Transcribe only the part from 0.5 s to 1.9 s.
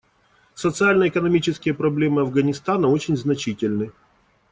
Социально-экономические